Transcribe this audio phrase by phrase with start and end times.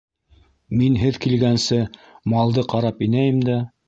[0.79, 1.77] Мин һеҙ килгәнсе
[2.35, 3.59] малды ҡарап инәйем дә...